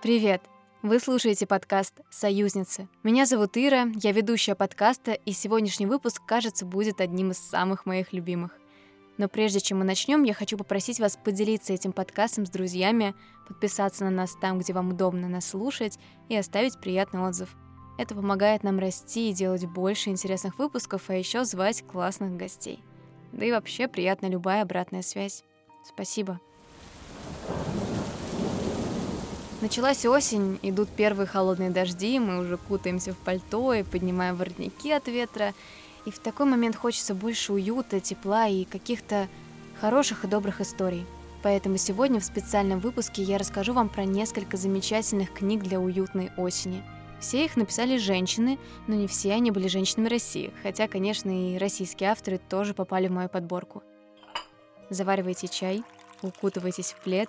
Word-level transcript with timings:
Привет! 0.00 0.42
Вы 0.80 1.00
слушаете 1.00 1.44
подкаст 1.44 2.02
«Союзницы». 2.08 2.88
Меня 3.02 3.26
зовут 3.26 3.56
Ира, 3.56 3.88
я 3.96 4.12
ведущая 4.12 4.54
подкаста, 4.54 5.10
и 5.10 5.32
сегодняшний 5.32 5.86
выпуск, 5.86 6.22
кажется, 6.24 6.64
будет 6.64 7.00
одним 7.00 7.32
из 7.32 7.38
самых 7.38 7.84
моих 7.84 8.12
любимых. 8.12 8.52
Но 9.16 9.28
прежде 9.28 9.58
чем 9.58 9.78
мы 9.78 9.84
начнем, 9.84 10.22
я 10.22 10.34
хочу 10.34 10.56
попросить 10.56 11.00
вас 11.00 11.18
поделиться 11.22 11.72
этим 11.72 11.90
подкастом 11.90 12.46
с 12.46 12.50
друзьями, 12.50 13.16
подписаться 13.48 14.04
на 14.04 14.10
нас 14.10 14.36
там, 14.40 14.60
где 14.60 14.72
вам 14.72 14.90
удобно 14.90 15.28
нас 15.28 15.48
слушать, 15.48 15.98
и 16.28 16.36
оставить 16.36 16.78
приятный 16.78 17.22
отзыв. 17.22 17.56
Это 17.98 18.14
помогает 18.14 18.62
нам 18.62 18.78
расти 18.78 19.30
и 19.30 19.34
делать 19.34 19.66
больше 19.66 20.10
интересных 20.10 20.60
выпусков, 20.60 21.10
а 21.10 21.14
еще 21.14 21.44
звать 21.44 21.82
классных 21.82 22.36
гостей. 22.36 22.84
Да 23.32 23.44
и 23.44 23.50
вообще 23.50 23.88
приятна 23.88 24.26
любая 24.26 24.62
обратная 24.62 25.02
связь. 25.02 25.42
Спасибо. 25.84 26.38
Началась 29.60 30.06
осень, 30.06 30.60
идут 30.62 30.88
первые 30.88 31.26
холодные 31.26 31.70
дожди, 31.70 32.20
мы 32.20 32.38
уже 32.38 32.56
кутаемся 32.56 33.12
в 33.12 33.16
пальто 33.16 33.74
и 33.74 33.82
поднимаем 33.82 34.36
воротники 34.36 34.88
от 34.92 35.08
ветра. 35.08 35.52
И 36.06 36.12
в 36.12 36.20
такой 36.20 36.46
момент 36.46 36.76
хочется 36.76 37.12
больше 37.12 37.52
уюта, 37.52 37.98
тепла 37.98 38.46
и 38.46 38.64
каких-то 38.64 39.26
хороших 39.80 40.24
и 40.24 40.28
добрых 40.28 40.60
историй. 40.60 41.04
Поэтому 41.42 41.76
сегодня 41.76 42.20
в 42.20 42.24
специальном 42.24 42.78
выпуске 42.78 43.24
я 43.24 43.36
расскажу 43.36 43.72
вам 43.72 43.88
про 43.88 44.04
несколько 44.04 44.56
замечательных 44.56 45.32
книг 45.32 45.64
для 45.64 45.80
уютной 45.80 46.30
осени. 46.36 46.84
Все 47.18 47.44
их 47.44 47.56
написали 47.56 47.96
женщины, 47.96 48.60
но 48.86 48.94
не 48.94 49.08
все 49.08 49.32
они 49.32 49.50
были 49.50 49.66
женщинами 49.66 50.08
России, 50.08 50.52
хотя, 50.62 50.86
конечно, 50.86 51.30
и 51.30 51.58
российские 51.58 52.10
авторы 52.10 52.38
тоже 52.38 52.74
попали 52.74 53.08
в 53.08 53.12
мою 53.12 53.28
подборку. 53.28 53.82
Заваривайте 54.88 55.48
чай, 55.48 55.82
укутывайтесь 56.22 56.92
в 56.92 57.00
плед. 57.02 57.28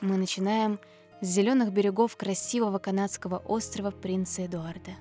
Мы 0.00 0.16
начинаем 0.16 0.80
с 1.20 1.26
зеленых 1.26 1.72
берегов 1.72 2.16
красивого 2.16 2.78
канадского 2.78 3.38
острова 3.38 3.90
Принца 3.90 4.46
Эдуарда. 4.46 4.92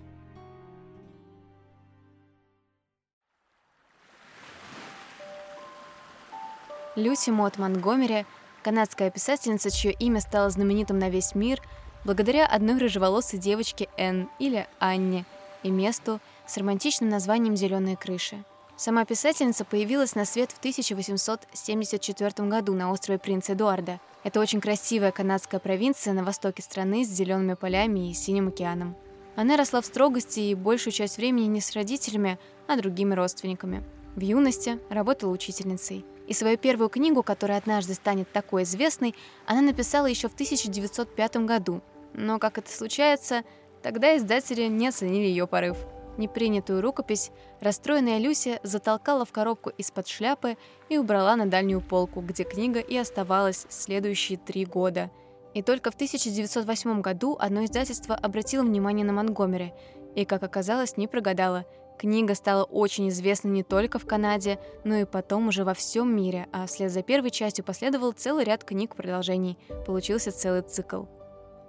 Люси 6.95 7.29
Мот 7.29 7.57
Монтгомери— 7.57 8.25
канадская 8.63 9.09
писательница, 9.09 9.71
чье 9.71 9.91
имя 9.91 10.19
стало 10.19 10.49
знаменитым 10.49 10.99
на 10.99 11.09
весь 11.09 11.33
мир 11.35 11.61
благодаря 12.03 12.45
одной 12.45 12.77
рыжеволосой 12.77 13.39
девочке 13.39 13.87
Энн 13.97 14.29
или 14.39 14.67
Анне 14.79 15.25
и 15.63 15.71
месту 15.71 16.19
с 16.45 16.57
романтичным 16.57 17.09
названием 17.09 17.55
«Зеленые 17.55 17.95
крыши». 17.95 18.43
Сама 18.75 19.05
писательница 19.05 19.65
появилась 19.65 20.15
на 20.15 20.25
свет 20.25 20.51
в 20.51 20.59
1874 20.59 22.47
году 22.47 22.73
на 22.73 22.91
острове 22.91 23.19
Принца 23.19 23.53
Эдуарда. 23.53 23.99
Это 24.23 24.39
очень 24.39 24.59
красивая 24.59 25.11
канадская 25.11 25.59
провинция 25.59 26.13
на 26.13 26.23
востоке 26.23 26.61
страны 26.61 27.05
с 27.05 27.09
зелеными 27.09 27.53
полями 27.53 28.09
и 28.09 28.13
синим 28.13 28.49
океаном. 28.49 28.95
Она 29.35 29.55
росла 29.55 29.81
в 29.81 29.85
строгости 29.85 30.39
и 30.41 30.55
большую 30.55 30.91
часть 30.91 31.17
времени 31.17 31.45
не 31.45 31.61
с 31.61 31.73
родителями, 31.73 32.37
а 32.67 32.75
другими 32.75 33.13
родственниками. 33.13 33.83
В 34.15 34.21
юности 34.21 34.79
работала 34.89 35.31
учительницей. 35.31 36.05
И 36.27 36.33
свою 36.33 36.57
первую 36.57 36.89
книгу, 36.89 37.23
которая 37.23 37.57
однажды 37.57 37.93
станет 37.93 38.31
такой 38.31 38.63
известной, 38.63 39.15
она 39.45 39.61
написала 39.61 40.07
еще 40.07 40.27
в 40.27 40.33
1905 40.33 41.37
году. 41.37 41.81
Но, 42.13 42.37
как 42.39 42.57
это 42.57 42.69
случается, 42.71 43.43
тогда 43.81 44.17
издатели 44.17 44.63
не 44.63 44.89
оценили 44.89 45.25
ее 45.25 45.47
порыв– 45.47 45.77
Непринятую 46.19 46.81
рукопись 46.81 47.31
расстроенная 47.61 48.17
Люся 48.17 48.59
затолкала 48.61 49.23
в 49.23 49.31
коробку 49.31 49.69
из-под 49.69 50.09
шляпы 50.09 50.57
и 50.89 50.97
убрала 50.97 51.37
на 51.37 51.45
дальнюю 51.49 51.79
полку, 51.79 52.19
где 52.19 52.43
книга 52.43 52.81
и 52.81 52.97
оставалась 52.97 53.65
следующие 53.69 54.37
три 54.37 54.65
года. 54.65 55.11
И 55.53 55.61
только 55.61 55.91
в 55.91 55.95
1908 55.95 56.99
году 56.99 57.37
одно 57.39 57.63
издательство 57.63 58.15
обратило 58.15 58.63
внимание 58.63 59.05
на 59.05 59.13
Монгомери, 59.13 59.73
и, 60.13 60.25
как 60.25 60.43
оказалось, 60.43 60.97
не 60.97 61.07
прогадало. 61.07 61.65
Книга 61.97 62.35
стала 62.35 62.65
очень 62.65 63.07
известна 63.07 63.47
не 63.47 63.63
только 63.63 63.97
в 63.97 64.05
Канаде, 64.05 64.59
но 64.83 64.95
и 64.95 65.05
потом 65.05 65.47
уже 65.47 65.63
во 65.63 65.73
всем 65.73 66.13
мире, 66.13 66.49
а 66.51 66.65
вслед 66.65 66.91
за 66.91 67.01
первой 67.01 67.29
частью 67.29 67.63
последовал 67.63 68.11
целый 68.11 68.43
ряд 68.43 68.65
книг-продолжений. 68.65 69.57
Получился 69.85 70.33
целый 70.33 70.63
цикл. 70.63 71.05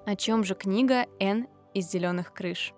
О 0.06 0.16
чем 0.16 0.42
же 0.42 0.56
книга 0.56 1.06
«Н 1.20 1.46
из 1.72 1.88
зеленых 1.88 2.32
крыш»? 2.32 2.74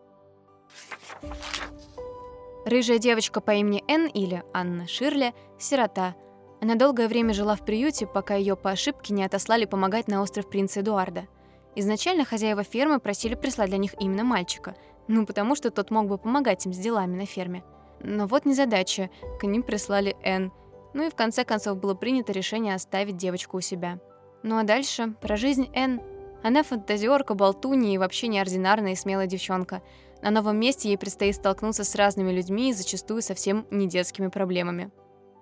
Рыжая 2.65 2.99
девочка 2.99 3.41
по 3.41 3.51
имени 3.51 3.83
Энн 3.89 4.07
или 4.07 4.45
Анна 4.53 4.87
Ширли– 4.87 5.35
сирота. 5.59 6.15
Она 6.61 6.77
долгое 6.77 7.09
время 7.09 7.35
жила 7.35 7.57
в 7.57 7.65
приюте, 7.65 8.07
пока 8.07 8.35
ее 8.35 8.55
по 8.55 8.71
ошибке 8.71 9.13
не 9.13 9.25
отослали 9.25 9.65
помогать 9.65 10.07
на 10.07 10.23
остров 10.23 10.49
Принца 10.49 10.81
Эдуарда. 10.81 11.27
Изначально 11.75 12.25
хозяева 12.25 12.63
фермы 12.63 13.01
просили 13.01 13.35
прислать 13.35 13.71
для 13.71 13.79
них 13.79 13.95
именно 13.99 14.23
мальчика, 14.23 14.77
ну 15.09 15.27
потому 15.27 15.57
что 15.57 15.71
тот 15.73 15.91
мог 15.91 16.07
бы 16.07 16.19
помогать 16.19 16.65
им 16.65 16.73
с 16.73 16.79
делами 16.79 17.17
на 17.17 17.27
ферме. 17.27 17.65
Но 18.01 18.27
вот 18.29 18.45
незадача, 18.45 19.11
к 19.41 19.45
ним 19.45 19.65
прислали 19.65 20.17
Энн. 20.23 20.53
Ну 20.95 21.07
и 21.07 21.11
в 21.11 21.17
конце 21.17 21.45
концов 21.45 21.79
было 21.79 21.95
принято 21.95 22.33
решение 22.33 22.75
оставить 22.75 23.17
девочку 23.17 23.57
у 23.57 23.61
себя. 23.61 23.99
Ну 24.45 24.57
а 24.57 24.63
дальше 24.63 25.15
про 25.21 25.37
жизнь 25.37 25.69
Энн. 25.75 26.01
Она 26.45 26.63
фантазиорка, 26.63 27.35
болтунья 27.35 27.93
и 27.93 27.99
вообще 27.99 28.29
неординарная 28.29 28.93
и 28.93 28.97
смелая 28.97 29.27
девчонка– 29.27 29.83
на 30.23 30.31
новом 30.31 30.59
месте 30.59 30.89
ей 30.89 30.97
предстоит 30.97 31.35
столкнуться 31.35 31.85
с 31.85 31.95
разными 31.97 32.31
людьми 32.31 32.71
и 32.71 32.73
зачастую 32.73 33.23
совсем 33.23 33.67
не 33.71 33.89
детскими 33.89 34.29
проблемами. 34.29 34.93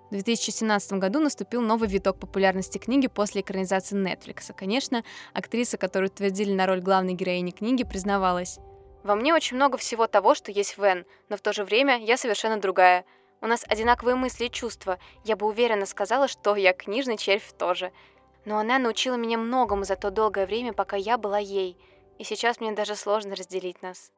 В 0.07 0.13
2017 0.13 0.93
году 0.93 1.21
наступил 1.21 1.61
новый 1.61 1.87
виток 1.87 2.19
популярности 2.19 2.79
книги 2.79 3.07
после 3.07 3.41
экранизации 3.41 3.95
Netflix. 3.95 4.51
Конечно, 4.53 5.05
актриса, 5.33 5.77
которую 5.77 6.09
утвердили 6.09 6.51
на 6.51 6.65
роль 6.65 6.81
главной 6.81 7.13
героини 7.13 7.51
книги, 7.51 7.83
признавалась. 7.83 8.59
«Во 9.03 9.15
мне 9.15 9.33
очень 9.33 9.55
много 9.55 9.77
всего 9.77 10.07
того, 10.07 10.35
что 10.35 10.51
есть 10.51 10.77
в 10.77 10.83
Энн, 10.83 11.05
но 11.29 11.37
в 11.37 11.41
то 11.41 11.53
же 11.53 11.63
время 11.63 11.97
я 11.97 12.17
совершенно 12.17 12.59
другая. 12.59 13.05
У 13.39 13.47
нас 13.47 13.63
одинаковые 13.67 14.15
мысли 14.15 14.45
и 14.45 14.51
чувства. 14.51 14.99
Я 15.23 15.37
бы 15.37 15.47
уверенно 15.47 15.85
сказала, 15.85 16.27
что 16.27 16.55
я 16.55 16.73
книжный 16.73 17.17
червь 17.17 17.53
тоже. 17.57 17.91
Но 18.43 18.57
она 18.57 18.79
научила 18.79 19.15
меня 19.15 19.37
многому 19.37 19.85
за 19.85 19.95
то 19.95 20.11
долгое 20.11 20.45
время, 20.45 20.73
пока 20.73 20.97
я 20.97 21.17
была 21.17 21.39
ей. 21.39 21.77
И 22.19 22.23
сейчас 22.23 22.59
мне 22.59 22.73
даже 22.73 22.95
сложно 22.95 23.35
разделить 23.35 23.81
нас». 23.81 24.11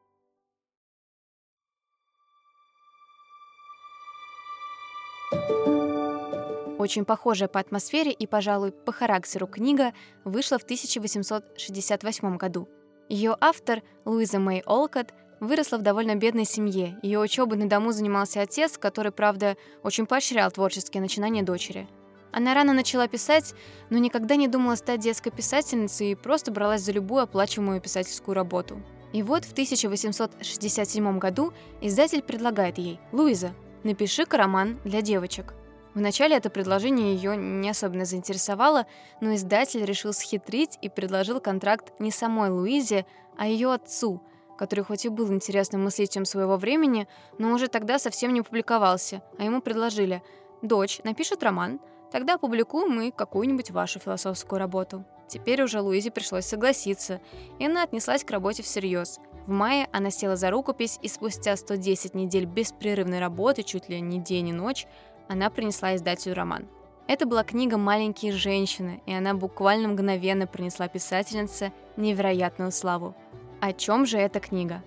Очень 6.78 7.04
похожая 7.04 7.48
по 7.48 7.60
атмосфере 7.60 8.12
и, 8.12 8.26
пожалуй, 8.26 8.72
по 8.72 8.92
характеру 8.92 9.46
книга 9.46 9.94
вышла 10.24 10.58
в 10.58 10.64
1868 10.64 12.36
году. 12.36 12.68
Ее 13.08 13.36
автор, 13.40 13.82
Луиза 14.04 14.38
Мэй 14.38 14.62
Олкот, 14.66 15.14
выросла 15.40 15.78
в 15.78 15.82
довольно 15.82 16.14
бедной 16.14 16.44
семье. 16.44 16.98
Ее 17.02 17.20
учебой 17.20 17.58
на 17.58 17.68
дому 17.68 17.92
занимался 17.92 18.40
отец, 18.40 18.78
который, 18.78 19.12
правда, 19.12 19.56
очень 19.82 20.06
поощрял 20.06 20.50
творческие 20.50 21.00
начинания 21.00 21.42
дочери. 21.42 21.88
Она 22.32 22.52
рано 22.52 22.72
начала 22.72 23.06
писать, 23.06 23.54
но 23.90 23.98
никогда 23.98 24.34
не 24.36 24.48
думала 24.48 24.74
стать 24.74 25.00
детской 25.00 25.30
писательницей 25.30 26.10
и 26.10 26.14
просто 26.16 26.50
бралась 26.50 26.82
за 26.82 26.92
любую 26.92 27.22
оплачиваемую 27.22 27.80
писательскую 27.80 28.34
работу. 28.34 28.82
И 29.12 29.22
вот 29.22 29.44
в 29.44 29.52
1867 29.52 31.18
году 31.20 31.52
издатель 31.80 32.22
предлагает 32.22 32.78
ей 32.78 32.98
«Луиза, 33.12 33.54
напиши-ка 33.84 34.36
роман 34.36 34.80
для 34.84 35.00
девочек». 35.00 35.54
Вначале 35.94 36.36
это 36.36 36.50
предложение 36.50 37.14
ее 37.14 37.36
не 37.36 37.70
особенно 37.70 38.04
заинтересовало, 38.04 38.86
но 39.20 39.34
издатель 39.36 39.84
решил 39.84 40.12
схитрить 40.12 40.76
и 40.82 40.88
предложил 40.88 41.40
контракт 41.40 41.92
не 42.00 42.10
самой 42.10 42.50
Луизе, 42.50 43.06
а 43.38 43.46
ее 43.46 43.72
отцу, 43.72 44.20
который 44.58 44.84
хоть 44.84 45.04
и 45.04 45.08
был 45.08 45.32
интересным 45.32 45.84
мыслителем 45.84 46.24
своего 46.24 46.56
времени, 46.56 47.06
но 47.38 47.52
уже 47.52 47.68
тогда 47.68 48.00
совсем 48.00 48.34
не 48.34 48.42
публиковался, 48.42 49.22
а 49.38 49.44
ему 49.44 49.60
предложили 49.60 50.22
«Дочь 50.62 51.00
напишет 51.04 51.44
роман, 51.44 51.80
тогда 52.10 52.34
опубликуем 52.34 52.90
мы 52.90 53.12
какую-нибудь 53.12 53.70
вашу 53.70 54.00
философскую 54.00 54.58
работу». 54.58 55.04
Теперь 55.28 55.62
уже 55.62 55.80
Луизе 55.80 56.10
пришлось 56.10 56.44
согласиться, 56.44 57.20
и 57.58 57.66
она 57.66 57.82
отнеслась 57.82 58.24
к 58.24 58.30
работе 58.30 58.62
всерьез. 58.62 59.20
В 59.46 59.50
мае 59.50 59.88
она 59.92 60.10
села 60.10 60.36
за 60.36 60.50
рукопись, 60.50 60.98
и 61.02 61.08
спустя 61.08 61.56
110 61.56 62.14
недель 62.14 62.46
беспрерывной 62.46 63.20
работы, 63.20 63.62
чуть 63.62 63.88
ли 63.88 64.00
не 64.00 64.18
день 64.18 64.48
и 64.48 64.52
ночь, 64.52 64.86
она 65.28 65.50
принесла 65.50 65.94
издателю 65.94 66.34
роман. 66.34 66.66
Это 67.06 67.26
была 67.26 67.44
книга 67.44 67.76
«Маленькие 67.76 68.32
женщины», 68.32 69.02
и 69.04 69.12
она 69.12 69.34
буквально 69.34 69.88
мгновенно 69.88 70.46
принесла 70.46 70.88
писательнице 70.88 71.72
невероятную 71.98 72.72
славу. 72.72 73.14
О 73.60 73.72
чем 73.74 74.06
же 74.06 74.16
эта 74.16 74.40
книга? 74.40 74.82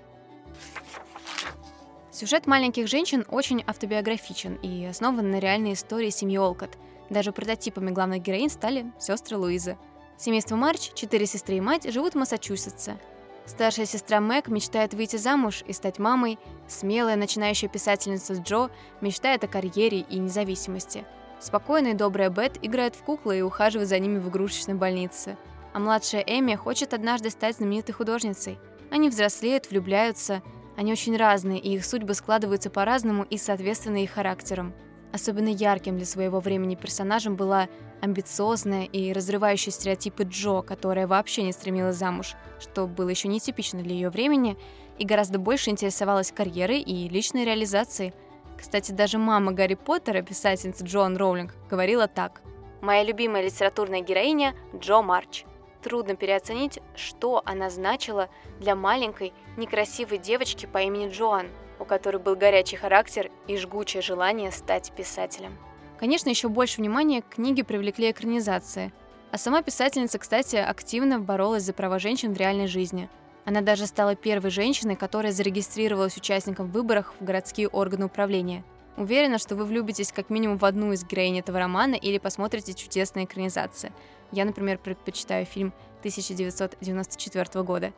Сюжет 2.11 2.47
«Маленьких 2.47 2.87
женщин» 2.87 3.25
очень 3.29 3.63
автобиографичен 3.67 4.55
и 4.55 4.85
основан 4.85 5.29
на 5.29 5.37
реальной 5.37 5.73
истории 5.73 6.09
семьи 6.09 6.39
Олкот. 6.39 6.79
Даже 7.11 7.31
прототипами 7.31 7.91
главных 7.91 8.23
героинь 8.23 8.49
стали 8.49 8.91
сестры 8.99 9.37
Луизы. 9.37 9.77
Семейство 10.17 10.55
Марч, 10.55 10.93
четыре 10.95 11.27
сестры 11.27 11.57
и 11.57 11.61
мать, 11.61 11.91
живут 11.93 12.13
в 12.13 12.17
Массачусетсе. 12.17 12.97
Старшая 13.47 13.85
сестра 13.85 14.19
Мэг 14.19 14.49
мечтает 14.49 14.93
выйти 14.93 15.15
замуж 15.15 15.63
и 15.65 15.73
стать 15.73 15.99
мамой. 15.99 16.37
Смелая 16.67 17.15
начинающая 17.15 17.69
писательница 17.69 18.33
Джо 18.33 18.69
мечтает 18.99 19.43
о 19.45 19.47
карьере 19.47 20.01
и 20.01 20.19
независимости. 20.19 21.05
Спокойная 21.39 21.91
и 21.91 21.95
добрая 21.95 22.29
Бет 22.29 22.59
играет 22.61 22.95
в 22.95 23.03
куклы 23.03 23.39
и 23.39 23.41
ухаживает 23.41 23.87
за 23.87 23.99
ними 23.99 24.19
в 24.19 24.29
игрушечной 24.29 24.75
больнице. 24.75 25.37
а 25.73 25.79
младшая 25.79 26.23
Эми 26.25 26.55
хочет 26.55 26.93
однажды 26.93 27.29
стать 27.29 27.57
знаменитой 27.57 27.93
художницей. 27.93 28.57
Они 28.89 29.09
взрослеют, 29.09 29.69
влюбляются, 29.69 30.41
они 30.75 30.91
очень 30.91 31.15
разные, 31.15 31.59
и 31.59 31.75
их 31.75 31.85
судьбы 31.85 32.15
складываются 32.15 32.69
по-разному 32.69 33.23
и 33.23 33.37
соответственно 33.37 34.03
их 34.03 34.11
характерам. 34.11 34.73
Особенно 35.13 35.49
ярким 35.49 35.97
для 35.97 36.05
своего 36.05 36.39
времени 36.39 36.75
персонажем 36.75 37.35
была 37.35 37.67
амбициозная 38.01 38.85
и 38.85 39.11
разрывающая 39.13 39.71
стереотипы 39.71 40.23
Джо, 40.23 40.61
которая 40.61 41.07
вообще 41.07 41.43
не 41.43 41.51
стремилась 41.51 41.95
замуж, 41.95 42.35
что 42.59 42.87
было 42.87 43.09
еще 43.09 43.27
нетипично 43.27 43.81
для 43.81 43.93
ее 43.93 44.09
времени, 44.09 44.57
и 44.97 45.05
гораздо 45.05 45.39
больше 45.39 45.69
интересовалась 45.69 46.31
карьерой 46.31 46.81
и 46.81 47.07
личной 47.09 47.45
реализацией. 47.45 48.13
Кстати, 48.57 48.91
даже 48.91 49.17
мама 49.17 49.51
Гарри 49.51 49.75
Поттера, 49.75 50.21
писательница 50.21 50.83
Джоан 50.83 51.15
Роулинг, 51.17 51.53
говорила 51.69 52.07
так. 52.07 52.41
«Моя 52.81 53.03
любимая 53.03 53.43
литературная 53.43 54.01
героиня– 54.01 54.55
Джо 54.75 55.01
Марч. 55.01 55.45
Трудно 55.83 56.15
переоценить, 56.15 56.79
что 56.95 57.41
она 57.45 57.69
значила 57.69 58.29
для 58.59 58.75
маленькой, 58.75 59.33
некрасивой 59.57 60.17
девочки 60.17 60.65
по 60.65 60.79
имени 60.79 61.09
Джоан, 61.09 61.49
у 61.79 61.85
которой 61.85 62.17
был 62.17 62.35
горячий 62.35 62.75
характер 62.75 63.31
и 63.47 63.57
жгучее 63.57 64.01
желание 64.01 64.51
стать 64.51 64.91
писателем». 64.91 65.57
Конечно, 65.99 66.29
еще 66.29 66.47
больше 66.47 66.79
внимания 66.79 67.21
к 67.21 67.29
книге 67.35 67.63
привлекли 67.63 68.11
экранизации. 68.11 68.93
А 69.31 69.37
сама 69.37 69.61
писательница, 69.61 70.19
кстати, 70.19 70.55
активно 70.55 71.19
боролась 71.19 71.63
за 71.63 71.73
права 71.73 71.97
женщин 71.99 72.33
в 72.33 72.37
реальной 72.37 72.67
жизни. 72.67 73.09
Она 73.45 73.61
даже 73.61 73.87
стала 73.87 74.15
первой 74.15 74.51
женщиной, 74.51 74.95
которая 74.95 75.31
зарегистрировалась 75.31 76.17
участником 76.17 76.67
в 76.67 76.71
выборах 76.71 77.13
в 77.19 77.23
городские 77.23 77.67
органы 77.67 78.05
управления. 78.05 78.63
Уверена, 78.95 79.37
что 79.37 79.55
вы 79.55 79.65
влюбитесь 79.65 80.11
как 80.11 80.29
минимум 80.29 80.57
в 80.57 80.65
одну 80.65 80.91
из 80.91 81.03
героинь 81.03 81.39
этого 81.39 81.59
романа 81.59 81.95
или 81.95 82.17
посмотрите 82.17 82.73
чудесные 82.73 83.25
экранизации. 83.25 83.91
Я, 84.31 84.45
например, 84.45 84.77
предпочитаю 84.77 85.45
фильм 85.45 85.73
1994 85.99 87.63
года. 87.63 87.93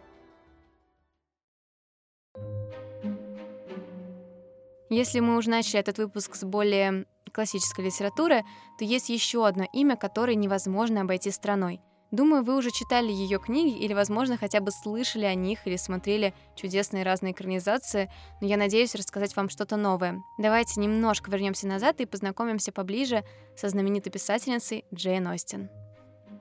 Если 4.90 5.20
мы 5.20 5.38
уже 5.38 5.50
начали 5.50 5.80
этот 5.80 6.00
выпуск 6.00 6.36
с 6.36 6.44
более 6.44 7.06
классической 7.30 7.86
литературы, 7.86 8.44
то 8.78 8.86
есть 8.86 9.10
еще 9.10 9.46
одно 9.48 9.66
имя, 9.74 9.96
которое 9.96 10.36
невозможно 10.36 11.02
обойти 11.02 11.32
страной. 11.32 11.82
Думаю, 12.12 12.44
вы 12.44 12.58
уже 12.58 12.72
читали 12.72 13.12
ее 13.12 13.38
книги 13.38 13.78
или, 13.78 13.94
возможно, 13.94 14.36
хотя 14.36 14.62
бы 14.62 14.72
слышали 14.72 15.26
о 15.26 15.36
них 15.36 15.68
или 15.68 15.76
смотрели 15.76 16.34
чудесные 16.56 17.04
разные 17.04 17.34
экранизации, 17.34 18.12
но 18.42 18.48
я 18.48 18.58
надеюсь 18.58 18.96
рассказать 18.96 19.36
вам 19.36 19.50
что-то 19.50 19.78
новое. 19.78 20.20
Давайте 20.40 20.80
немножко 20.82 21.30
вернемся 21.30 21.68
назад 21.68 22.02
и 22.02 22.06
познакомимся 22.06 22.72
поближе 22.72 23.24
со 23.56 23.70
знаменитой 23.70 24.12
писательницей 24.12 24.86
Джейн 24.94 25.28
Остин. 25.28 25.70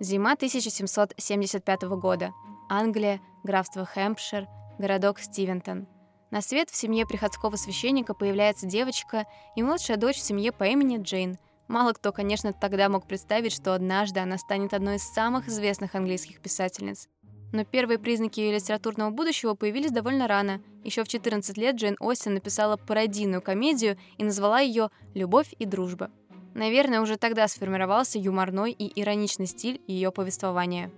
Зима 0.01 0.33
1775 0.33 1.83
года. 1.83 2.33
Англия, 2.71 3.21
графство 3.45 3.85
Хэмпшир, 3.85 4.47
городок 4.79 5.19
Стивентон– 5.19 5.87
на 6.31 6.43
свет 6.43 6.69
в 6.71 6.77
семье 6.77 7.07
приходского 7.07 7.57
священника 7.57 8.15
появляется 8.15 8.67
девочка 8.67 9.27
и 9.57 9.63
младшая 9.63 9.97
дочь 9.97 10.17
в 10.17 10.23
семье 10.23 10.53
по 10.53 10.65
имени 10.65 11.01
Джейн. 11.01 11.39
Мало 11.69 11.93
кто, 11.93 12.13
конечно, 12.13 12.53
тогда 12.53 12.89
мог 12.89 13.07
представить, 13.07 13.53
что 13.53 13.75
однажды 13.75 14.21
она 14.21 14.39
станет 14.39 14.75
одной 14.75 14.97
из 14.97 15.03
самых 15.03 15.49
известных 15.49 15.95
английских 15.95 16.41
писательниц. 16.41 17.09
Но 17.53 17.65
первые 17.65 17.99
признаки 17.99 18.41
ее 18.41 18.55
литературного 18.55 19.11
будущего 19.11 19.55
появились 19.55 19.91
довольно 19.91 20.29
рано. 20.29 20.61
Еще 20.85 21.03
в 21.03 21.09
14 21.09 21.57
лет 21.57 21.77
Джейн 21.77 21.97
Остин 21.99 22.35
написала 22.35 22.77
пародийную 22.77 23.41
комедию 23.41 23.99
и 24.19 24.25
назвала 24.25 24.61
ее 24.61 24.91
«Любовь 25.15 25.55
и 25.59 25.65
дружба». 25.65 26.11
Наверное, 26.55 27.01
уже 27.01 27.17
тогда 27.17 27.47
сформировался 27.49 28.19
юморной 28.19 28.73
и 28.73 29.01
ироничный 29.01 29.47
стиль 29.47 29.81
ее 29.87 30.11
повествования. 30.11 30.91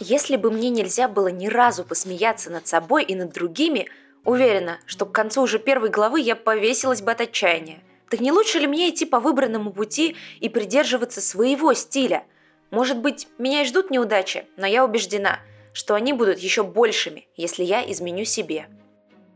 Если 0.00 0.36
бы 0.36 0.50
мне 0.50 0.70
нельзя 0.70 1.08
было 1.08 1.28
ни 1.28 1.46
разу 1.46 1.84
посмеяться 1.84 2.50
над 2.50 2.66
собой 2.66 3.04
и 3.04 3.14
над 3.14 3.32
другими, 3.32 3.88
уверена, 4.24 4.78
что 4.86 5.06
к 5.06 5.12
концу 5.12 5.42
уже 5.42 5.58
первой 5.58 5.90
главы 5.90 6.20
я 6.20 6.34
повесилась 6.34 7.02
бы 7.02 7.12
от 7.12 7.20
отчаяния. 7.20 7.80
Так 8.10 8.20
не 8.20 8.32
лучше 8.32 8.58
ли 8.58 8.66
мне 8.66 8.90
идти 8.90 9.06
по 9.06 9.20
выбранному 9.20 9.72
пути 9.72 10.16
и 10.40 10.48
придерживаться 10.48 11.20
своего 11.20 11.72
стиля? 11.74 12.24
Может 12.70 12.98
быть, 12.98 13.28
меня 13.38 13.62
и 13.62 13.66
ждут 13.66 13.90
неудачи, 13.90 14.46
но 14.56 14.66
я 14.66 14.84
убеждена, 14.84 15.38
что 15.72 15.94
они 15.94 16.12
будут 16.12 16.38
еще 16.38 16.64
большими, 16.64 17.28
если 17.36 17.62
я 17.62 17.88
изменю 17.90 18.24
себе. 18.24 18.68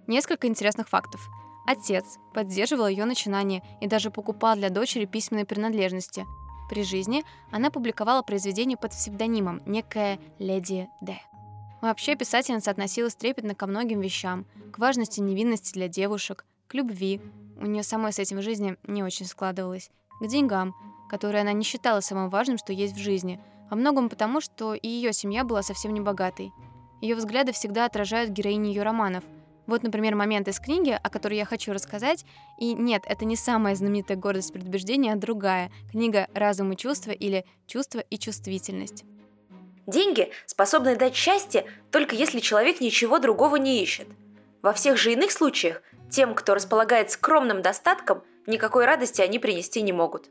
Несколько 0.07 0.49
интересных 0.49 0.89
фактов. 0.89 1.21
Отец 1.67 2.05
поддерживал 2.35 2.89
ее 2.89 3.05
начинание 3.05 3.63
и 3.81 3.87
даже 3.87 4.11
покупал 4.11 4.57
для 4.57 4.71
дочери 4.71 5.05
письменные 5.05 5.45
принадлежности– 5.45 6.27
при 6.69 6.83
жизни 6.83 7.25
она 7.51 7.71
публиковала 7.71 8.23
произведения 8.23 8.77
под 8.77 8.93
псевдонимом, 8.93 9.63
некая 9.67 10.19
Леди 10.39 10.89
Д. 11.01 11.19
Вообще 11.81 12.17
писательница 12.17 12.71
относилась 12.71 13.15
трепетно 13.15 13.55
ко 13.55 13.67
многим 13.67 14.01
вещам, 14.01 14.47
к 14.73 14.79
важности 14.79 15.21
невинности 15.21 15.75
для 15.75 15.89
девушек, 15.89 16.45
к 16.67 16.75
любви, 16.75 17.21
у 17.61 17.67
нее 17.67 17.83
самой 17.83 18.13
с 18.13 18.19
этим 18.19 18.39
в 18.39 18.43
жизни 18.43 18.77
не 18.87 19.03
очень 19.03 19.27
складывалось, 19.27 19.91
к 20.21 20.27
деньгам, 20.27 20.75
которые 21.09 21.43
она 21.43 21.53
не 21.53 21.65
считала 21.65 22.01
самым 22.01 22.31
важным, 22.31 22.59
что 22.59 22.73
есть 22.73 22.95
в 22.95 22.99
жизни, 22.99 23.41
во 23.71 23.77
многом 23.77 24.09
потому, 24.09 24.41
что 24.41 24.75
и 24.75 24.89
ее 24.89 25.13
семья 25.13 25.45
была 25.45 25.63
совсем 25.63 25.95
не 25.95 26.01
богатой. 26.01 26.53
Ее 27.01 27.15
взгляды 27.15 27.53
всегда 27.53 27.85
отражают 27.85 28.31
героини 28.31 28.69
ее 28.69 28.83
романов– 28.83 29.25
вот, 29.69 29.83
например, 29.83 30.17
момент 30.17 30.49
из 30.49 30.59
книги, 30.59 30.99
о 31.01 31.11
которой 31.11 31.37
я 31.37 31.45
хочу 31.45 31.73
рассказать. 31.73 32.25
И 32.59 32.73
нет, 32.73 33.03
это 33.07 33.27
не 33.27 33.37
самая 33.37 33.75
знаменитая 33.75 34.17
гордость 34.17 34.53
предубеждения, 34.53 35.13
а 35.13 35.17
другая. 35.17 35.71
Книга 35.93 36.27
«Разум 36.35 36.73
и 36.73 36.77
чувства» 36.77 37.11
или 37.13 37.45
«Чувство 37.67 38.01
и 38.01 38.19
чувствительность». 38.19 39.05
Деньги 39.87 40.31
способны 40.47 40.97
дать 40.97 41.15
счастье, 41.15 41.67
только 41.91 42.17
если 42.17 42.41
человек 42.41 42.81
ничего 42.81 43.19
другого 43.19 43.57
не 43.57 43.83
ищет. 43.83 44.09
Во 44.63 44.73
всех 44.73 44.97
же 44.97 45.13
иных 45.13 45.31
случаях 45.31 45.83
тем, 46.11 46.35
кто 46.35 46.55
располагает 46.55 47.11
скромным 47.11 47.61
достатком, 47.61 48.23
никакой 48.47 48.87
радости 48.87 49.21
они 49.21 49.39
принести 49.39 49.83
не 49.83 49.93
могут. 49.93 50.29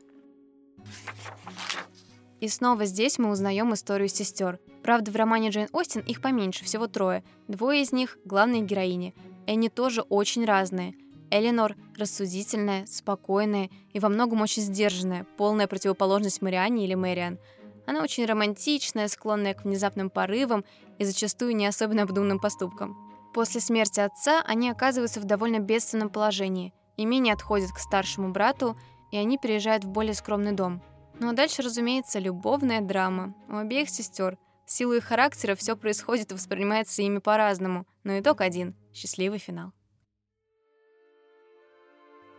И 2.40 2.48
снова 2.48 2.84
здесь 2.84 3.18
мы 3.18 3.30
узнаем 3.30 3.74
историю 3.74 4.08
сестер. 4.08 4.60
Правда, 4.82 5.10
в 5.10 5.16
романе 5.16 5.50
Джейн 5.50 5.68
Остин 5.72 6.02
их 6.02 6.22
поменьше, 6.22 6.64
всего 6.64 6.86
трое. 6.86 7.24
Двое 7.48 7.82
из 7.82 7.92
них— 7.92 8.16
главные 8.24 8.62
героини. 8.62 9.14
И 9.48 9.50
они 9.50 9.70
тоже 9.70 10.02
очень 10.02 10.44
разные. 10.44 10.94
Эленор 11.30 11.74
рассудительная, 11.96 12.84
спокойная 12.84 13.70
и 13.94 13.98
во 13.98 14.10
многом 14.10 14.42
очень 14.42 14.62
сдержанная, 14.62 15.26
полная 15.38 15.66
противоположность 15.66 16.42
Мариане 16.42 16.84
или 16.84 16.94
Мэриан. 16.94 17.38
Она 17.86 18.02
очень 18.02 18.26
романтичная, 18.26 19.08
склонная 19.08 19.54
к 19.54 19.64
внезапным 19.64 20.10
порывам 20.10 20.66
и 20.98 21.04
зачастую 21.04 21.56
не 21.56 21.66
особенно 21.66 22.02
обдуманным 22.02 22.38
поступкам. 22.38 22.96
После 23.32 23.62
смерти 23.62 24.00
отца 24.00 24.42
они 24.46 24.68
оказываются 24.68 25.18
в 25.18 25.24
довольно 25.24 25.60
бедственном 25.60 26.10
положении. 26.10 26.74
Имение 26.98 27.32
отходит 27.32 27.72
к 27.72 27.78
старшему 27.78 28.28
брату, 28.32 28.78
и 29.12 29.16
они 29.16 29.38
переезжают 29.38 29.84
в 29.84 29.88
более 29.88 30.14
скромный 30.14 30.52
дом— 30.52 30.82
ну 31.20 31.30
а 31.30 31.32
дальше, 31.32 31.62
разумеется, 31.62 32.20
любовная 32.20 32.80
драма. 32.80 33.34
У 33.48 33.56
обеих 33.56 33.90
сестер. 33.90 34.38
В 34.66 34.70
силу 34.70 34.92
их 34.92 35.04
характера 35.04 35.56
все 35.56 35.76
происходит 35.76 36.30
и 36.30 36.34
воспринимается 36.34 37.02
ими 37.02 37.18
по-разному, 37.18 37.86
но 38.04 38.18
итог 38.18 38.40
один— 38.40 38.76
счастливый 38.98 39.38
финал. 39.38 39.72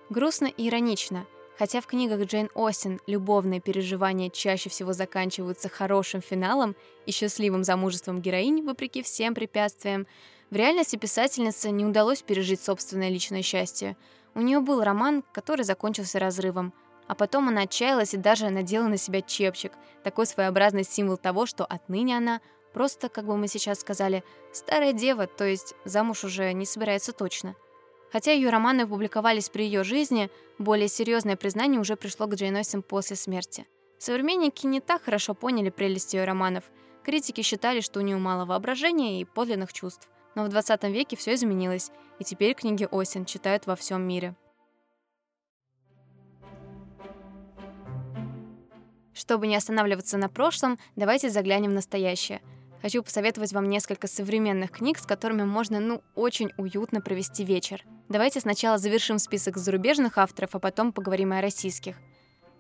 Грустно 0.10 0.48
и 0.48 0.68
иронично. 0.68 1.26
Хотя 1.58 1.82
в 1.82 1.88
книгах 1.88 2.22
Джейн 2.22 2.50
Остин 2.54 3.00
любовные 3.06 3.60
переживания 3.60 4.30
чаще 4.30 4.70
всего 4.70 4.94
заканчиваются 4.94 5.68
хорошим 5.68 6.22
финалом 6.22 6.76
и 7.06 7.12
счастливым 7.12 7.64
замужеством 7.64 8.22
героинь, 8.22 8.64
вопреки 8.64 9.04
всем 9.04 9.34
препятствиям, 9.34 10.08
в 10.50 10.56
реальности 10.56 10.96
писательнице 10.96 11.70
не 11.70 11.86
удалось 11.86 12.22
пережить 12.22 12.62
собственное 12.62 13.10
личное 13.10 13.42
счастье. 13.42 13.98
У 14.36 14.42
нее 14.42 14.62
был 14.62 14.84
роман, 14.84 15.24
который 15.34 15.64
закончился 15.64 16.20
разрывом— 16.20 16.74
а 17.10 17.16
потом 17.16 17.50
она 17.50 17.64
отчаялась 17.64 18.14
и 18.14 18.18
даже 18.18 18.52
надела 18.52 18.88
на 18.88 18.98
себя 18.98 19.24
чепчик, 19.24 19.72
такой 20.04 20.28
своеобразный 20.28 20.84
символ 20.84 21.18
того, 21.18 21.48
что 21.48 21.66
отныне 21.66 22.16
она 22.16 22.40
просто, 22.74 23.10
как 23.10 23.26
бы 23.26 23.38
мы 23.38 23.48
сейчас 23.48 23.80
сказали, 23.80 24.24
старая 24.52 24.94
дева, 24.94 25.28
то 25.28 25.46
есть 25.46 25.74
замуж 25.86 26.24
уже 26.24 26.54
не 26.54 26.66
собирается 26.66 27.12
точно. 27.12 27.56
Хотя 28.12 28.32
ее 28.32 28.50
романы 28.50 28.88
публиковались 28.88 29.50
при 29.50 29.66
ее 29.66 29.84
жизни, 29.84 30.30
более 30.58 30.88
серьезное 30.88 31.36
признание 31.36 31.80
уже 31.80 31.96
пришло 31.96 32.28
к 32.28 32.36
Джейн 32.36 32.56
Остин 32.56 32.82
после 32.82 33.16
смерти. 33.16 33.68
Современники 34.00 34.66
не 34.66 34.80
так 34.80 35.04
хорошо 35.04 35.34
поняли 35.34 35.70
прелесть 35.70 36.14
ее 36.14 36.24
романов. 36.24 36.64
Критики 37.04 37.42
считали, 37.42 37.82
что 37.82 38.00
у 38.00 38.04
нее 38.04 38.18
мало 38.18 38.46
воображения 38.46 39.22
и 39.22 39.26
подлинных 39.26 39.74
чувств. 39.74 40.10
Но 40.36 40.44
в 40.44 40.50
20 40.50 40.84
веке 40.86 41.18
все 41.18 41.34
изменилось, 41.34 41.92
и 42.18 42.24
теперь 42.24 42.54
книги 42.54 42.88
Остин 42.90 43.26
читают 43.26 43.68
во 43.68 43.76
всем 43.76 44.02
мире. 44.02 44.36
Чтобы 49.14 49.48
не 49.48 49.56
останавливаться 49.58 50.18
на 50.18 50.30
прошлом, 50.30 50.80
давайте 50.96 51.30
заглянем 51.30 51.72
в 51.72 51.74
настоящее. 51.74 52.42
Хочу 52.82 53.04
посоветовать 53.04 53.52
вам 53.54 53.68
несколько 53.68 54.08
современных 54.08 54.72
книг, 54.72 55.00
с 55.00 55.06
которыми 55.06 55.44
можно, 55.44 55.80
ну, 55.80 56.02
очень 56.16 56.52
уютно 56.58 57.02
провести 57.02 57.44
вечер. 57.44 57.84
Давайте 58.08 58.40
сначала 58.40 58.78
завершим 58.78 59.20
список 59.20 59.58
зарубежных 59.58 60.18
авторов, 60.18 60.56
а 60.56 60.60
потом 60.60 60.94
поговорим 60.94 61.34
о 61.34 61.42
российских. 61.42 61.98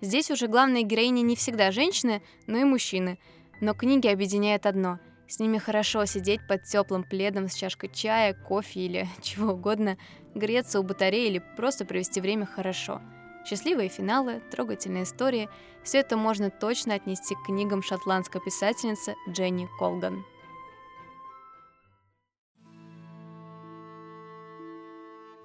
Здесь 0.01 0.31
уже 0.31 0.47
главные 0.47 0.83
героини 0.83 1.21
не 1.21 1.35
всегда 1.35 1.71
женщины, 1.71 2.21
но 2.47 2.57
и 2.57 2.63
мужчины. 2.63 3.19
Но 3.61 3.73
книги 3.73 4.07
объединяет 4.07 4.65
одно— 4.65 4.99
с 5.29 5.37
ними 5.37 5.59
хорошо 5.59 6.05
сидеть 6.05 6.41
под 6.47 6.63
теплым 6.63 7.03
пледом 7.03 7.49
с 7.49 7.53
чашкой 7.53 7.91
чая, 7.93 8.33
кофе 8.33 8.79
или 8.79 9.07
чего 9.21 9.53
угодно, 9.53 9.95
греться 10.33 10.79
у 10.79 10.83
батареи 10.83 11.27
или 11.27 11.43
просто 11.55 11.85
провести 11.85 12.19
время 12.19 12.47
хорошо. 12.47 12.99
Счастливые 13.45 13.89
финалы, 13.89 14.41
трогательные 14.51 15.03
истории— 15.03 15.49
все 15.83 15.99
это 15.99 16.17
можно 16.17 16.49
точно 16.49 16.95
отнести 16.95 17.35
к 17.35 17.45
книгам 17.45 17.81
шотландской 17.81 18.41
писательницы 18.41 19.15
Дженни 19.29 19.67
Колган. 19.79 20.25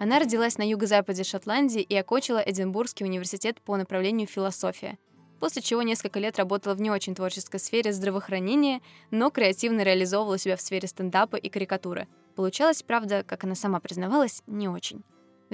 Она 0.01 0.19
родилась 0.19 0.59
на 0.59 0.69
юго-западе 0.69 1.25
Шотландии 1.25 1.81
и 1.81 1.97
окончила 1.97 2.43
Эдинбургский 2.45 3.07
университет 3.07 3.63
по 3.63 3.77
направлению 3.77 4.27
философия, 4.27 4.99
после 5.41 5.63
чего 5.63 5.83
несколько 5.83 6.19
лет 6.19 6.37
работала 6.37 6.75
в 6.75 6.81
не 6.81 6.91
очень 6.91 7.15
творческой 7.15 7.59
сфере 7.59 7.93
здравоохранения, 7.93 8.83
но 9.11 9.31
креативно 9.31 9.83
реализовывала 9.83 10.37
себя 10.37 10.57
в 10.57 10.61
сфере 10.61 10.89
стендапа 10.89 11.37
и 11.37 11.49
карикатуры. 11.49 12.09
Получалось, 12.35 12.83
правда, 12.83 13.23
как 13.23 13.45
она 13.45 13.55
сама 13.55 13.81
признавалась, 13.81 14.43
не 14.47 14.69
очень. 14.69 15.05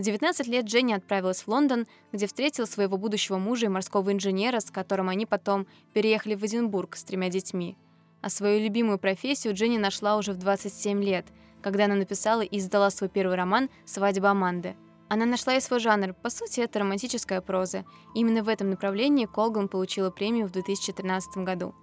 В 0.01 0.03
19 0.03 0.47
лет 0.49 0.65
Дженни 0.65 0.95
отправилась 0.95 1.43
в 1.43 1.49
Лондон, 1.49 1.87
где 2.11 2.27
встретила 2.27 2.65
своего 2.65 2.97
будущего 2.97 3.37
мужа 3.37 3.67
и 3.67 3.69
морского 3.69 4.13
инженера, 4.13 4.61
с 4.61 4.71
которым 4.71 5.11
они 5.11 5.27
потом 5.27 5.67
переехали 5.93 6.35
в 6.35 6.45
Эдинбург 6.45 6.97
с 6.97 7.05
тремя 7.05 7.29
детьми. 7.29 7.77
А 8.23 8.31
свою 8.31 8.61
любимую 8.61 8.99
профессию 8.99 9.55
Дженни 9.55 9.79
нашла 9.79 10.17
уже 10.17 10.33
в 10.33 10.39
27 10.39 11.03
лет— 11.05 11.27
когда 11.63 11.87
она 11.87 11.95
написала 11.95 12.43
и 12.43 12.59
издала 12.59 12.91
свой 12.91 13.09
первый 13.09 13.37
роман 13.37 13.71
«Свадьба 13.85 14.31
Аманды». 14.31 14.77
Она 15.09 15.27
нашла 15.27 15.57
и 15.57 15.61
свой 15.61 15.81
жанр, 15.81 16.15
по 16.15 16.31
сути, 16.31 16.61
это 16.61 16.79
романтическая 16.79 17.41
проза. 17.41 17.85
Именно 18.15 18.45
в 18.45 18.49
этом 18.49 18.71
направлении 18.71 19.27
Колган 19.27 19.69
получила 19.69 20.11
премию 20.11 20.47
в 20.47 20.53
2013 20.53 21.39
году. 21.39 21.75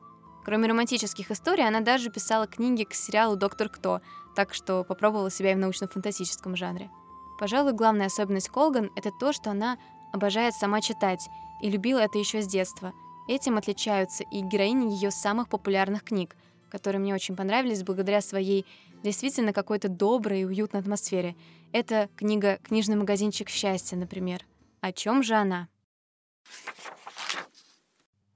Кроме 0.45 0.69
романтических 0.69 1.29
историй, 1.29 1.67
она 1.67 1.81
даже 1.81 2.09
писала 2.09 2.47
книги 2.47 2.85
к 2.85 2.93
сериалу 2.93 3.35
«Доктор 3.35 3.67
Кто», 3.67 4.01
так 4.33 4.53
что 4.53 4.85
попробовала 4.85 5.29
себя 5.29 5.51
и 5.51 5.55
в 5.55 5.57
научно-фантастическом 5.57 6.55
жанре. 6.55 6.89
Пожалуй, 7.39 7.73
главная 7.73 8.07
особенность 8.07 8.49
Колган— 8.49 8.91
это 8.95 9.11
то, 9.11 9.31
что 9.31 9.51
она 9.51 9.77
обожает 10.11 10.55
сама 10.55 10.81
читать 10.81 11.27
и 11.61 11.69
любила 11.69 11.99
это 11.99 12.17
еще 12.17 12.41
с 12.41 12.47
детства. 12.47 12.93
Этим 13.27 13.57
отличаются 13.57 14.23
и 14.31 14.41
героини 14.41 14.93
ее 14.93 15.11
самых 15.11 15.49
популярных 15.49 16.03
книг, 16.03 16.35
которые 16.69 16.99
мне 16.99 17.13
очень 17.13 17.35
понравились 17.35 17.83
благодаря 17.83 18.21
своей 18.21 18.65
действительно 19.03 19.53
какой-то 19.53 19.89
доброй 19.89 20.41
и 20.41 20.45
уютной 20.45 20.81
атмосфере. 20.81 21.35
Это 21.71 22.09
книга 22.15 22.57
«Книжный 22.63 22.95
магазинчик 22.95 23.49
счастья», 23.49 23.97
например. 23.97 24.45
О 24.81 24.91
чем 24.91 25.21
же 25.21 25.35
она? 25.35 25.67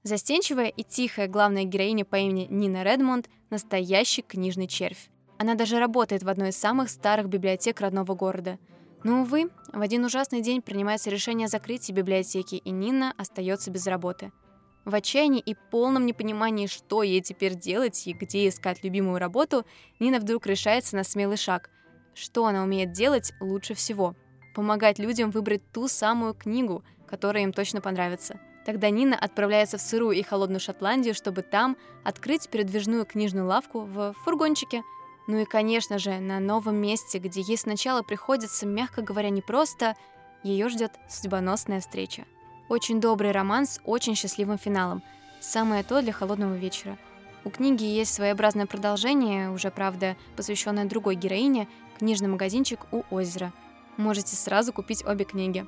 Застенчивая 0.02 0.66
и 0.66 0.82
тихая 0.82 1.28
главная 1.28 1.64
героиня 1.64 2.04
по 2.04 2.16
имени 2.16 2.46
Нина 2.50 2.82
Редмонд— 2.82 3.28
настоящий 3.50 4.22
книжный 4.22 4.66
червь. 4.66 5.08
Она 5.38 5.54
даже 5.54 5.78
работает 5.78 6.22
в 6.22 6.28
одной 6.28 6.50
из 6.50 6.56
самых 6.56 6.90
старых 6.90 7.28
библиотек 7.28 7.80
родного 7.80 8.14
города. 8.14 8.58
Но, 9.04 9.22
увы, 9.22 9.50
в 9.72 9.80
один 9.80 10.04
ужасный 10.04 10.42
день 10.42 10.62
принимается 10.62 11.10
решение 11.10 11.48
закрыть 11.48 11.90
библиотеки, 11.90 12.56
и 12.56 12.70
Нина 12.70 13.14
остается 13.16 13.70
без 13.70 13.86
работы— 13.86 14.32
в 14.84 14.96
отчаянии 14.96 15.40
и 15.40 15.54
полном 15.54 16.06
непонимании, 16.06 16.66
что 16.66 17.04
ей 17.04 17.20
теперь 17.20 17.54
делать 17.54 18.04
и 18.06 18.12
где 18.12 18.48
искать 18.48 18.82
любимую 18.82 19.20
работу, 19.20 19.64
Нина 20.00 20.18
вдруг 20.18 20.46
решается 20.46 20.96
на 20.96 21.04
смелый 21.04 21.36
шаг. 21.36 21.70
Что 22.14 22.46
она 22.46 22.64
умеет 22.64 22.90
делать 22.90 23.32
лучше 23.40 23.74
всего? 23.74 24.16
Помогать 24.56 24.98
людям 24.98 25.30
выбрать 25.30 25.62
ту 25.72 25.86
самую 25.86 26.34
книгу, 26.34 26.82
которая 27.06 27.44
им 27.44 27.52
точно 27.52 27.80
понравится. 27.80 28.40
Тогда 28.66 28.90
Нина 28.90 29.16
отправляется 29.16 29.78
в 29.78 29.80
сырую 29.80 30.16
и 30.16 30.22
холодную 30.22 30.60
Шотландию, 30.60 31.14
чтобы 31.14 31.42
там 31.42 31.76
открыть 32.04 32.48
передвижную 32.48 33.06
книжную 33.06 33.46
лавку 33.46 33.82
в 33.82 34.14
фургончике. 34.24 34.82
Ну 35.26 35.38
и, 35.38 35.44
конечно 35.44 35.98
же, 35.98 36.18
на 36.18 36.40
новом 36.40 36.76
месте, 36.76 37.18
где 37.18 37.40
ей 37.40 37.56
сначала 37.56 38.02
приходится, 38.02 38.66
мягко 38.66 39.02
говоря, 39.02 39.30
непросто, 39.30 39.96
ее 40.42 40.68
ждет 40.68 40.92
судьбоносная 41.08 41.80
встреча. 41.80 42.24
Очень 42.68 43.00
добрый 43.00 43.30
роман 43.30 43.66
с 43.66 43.80
очень 43.84 44.16
счастливым 44.16 44.58
финалом. 44.58 45.02
Самое 45.40 45.84
то 45.84 46.02
для 46.02 46.12
холодного 46.12 46.54
вечера. 46.54 46.98
У 47.44 47.50
книги 47.50 47.84
есть 47.84 48.14
своеобразное 48.14 48.66
продолжение, 48.66 49.50
уже, 49.50 49.70
правда, 49.70 50.16
посвященное 50.36 50.84
другой 50.84 51.16
героине, 51.16 51.68
книжный 51.98 52.28
магазинчик 52.28 52.80
у 52.92 53.02
озера. 53.10 53.52
Можете 53.96 54.36
сразу 54.36 54.72
купить 54.72 55.04
обе 55.04 55.24
книги. 55.24 55.66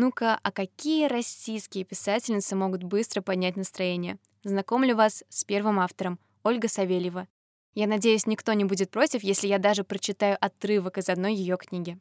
Ну-ка, 0.00 0.38
а 0.44 0.52
какие 0.52 1.08
российские 1.08 1.82
писательницы 1.82 2.54
могут 2.54 2.84
быстро 2.84 3.20
поднять 3.20 3.56
настроение? 3.56 4.18
Знакомлю 4.44 4.94
вас 4.94 5.24
с 5.28 5.42
первым 5.42 5.80
автором, 5.80 6.20
Ольга 6.44 6.68
Савельева. 6.68 7.26
Я 7.74 7.88
надеюсь, 7.88 8.24
никто 8.24 8.52
не 8.52 8.64
будет 8.64 8.92
против, 8.92 9.24
если 9.24 9.48
я 9.48 9.58
даже 9.58 9.82
прочитаю 9.82 10.38
отрывок 10.40 10.98
из 10.98 11.08
одной 11.08 11.34
ее 11.34 11.56
книги. 11.56 11.98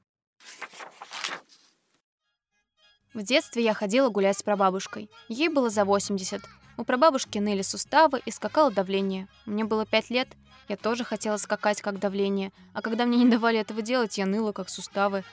В 3.16 3.24
детстве 3.24 3.64
я 3.64 3.74
ходила 3.74 4.10
гулять 4.10 4.38
с 4.38 4.44
прабабушкой. 4.44 5.10
Ей 5.28 5.50
было 5.50 5.72
за 5.72 5.84
80. 5.84 6.44
У 6.78 6.84
прабабушки 6.84 7.40
ныли 7.40 7.64
суставы 7.64 8.22
и 8.24 8.30
скакало 8.30 8.70
давление. 8.70 9.28
Мне 9.48 9.66
было 9.66 9.88
5 9.88 10.12
лет. 10.12 10.28
Я 10.70 10.78
тоже 10.78 11.04
хотела 11.04 11.38
скакать, 11.38 11.82
как 11.82 11.98
давление. 11.98 12.52
А 12.76 12.84
когда 12.84 13.08
мне 13.08 13.18
не 13.18 13.32
давали 13.32 13.58
этого 13.58 13.82
делать, 13.82 14.20
я 14.20 14.28
ныла, 14.28 14.52
как 14.52 14.70
суставы. 14.70 15.24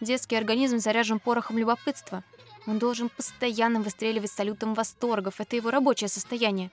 Детский 0.00 0.36
организм 0.36 0.78
заряжен 0.78 1.20
порохом 1.20 1.58
любопытства. 1.58 2.24
Он 2.66 2.78
должен 2.78 3.10
постоянно 3.10 3.80
выстреливать 3.80 4.30
салютом 4.30 4.74
восторгов. 4.74 5.40
Это 5.40 5.56
его 5.56 5.70
рабочее 5.70 6.08
состояние 6.08 6.70